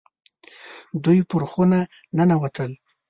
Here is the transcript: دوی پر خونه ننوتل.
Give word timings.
دوی 1.03 1.19
پر 1.29 1.43
خونه 1.49 1.79
ننوتل. 2.17 2.71